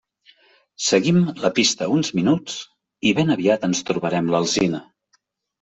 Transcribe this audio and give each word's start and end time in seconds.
Seguim 0.85 1.19
la 1.43 1.51
pista 1.59 1.89
uns 1.97 2.11
minuts 2.21 2.57
i 3.11 3.13
ben 3.21 3.31
aviat 3.37 3.71
ens 3.71 3.85
trobarem 3.91 4.33
l'alzina. 4.37 4.85